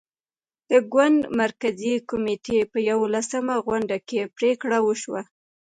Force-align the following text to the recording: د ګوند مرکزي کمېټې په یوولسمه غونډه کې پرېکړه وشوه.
د 0.69 0.71
ګوند 0.93 1.21
مرکزي 1.41 1.93
کمېټې 2.09 2.59
په 2.71 2.77
یوولسمه 2.89 3.55
غونډه 3.65 3.97
کې 4.07 4.31
پرېکړه 4.37 4.77
وشوه. 4.81 5.21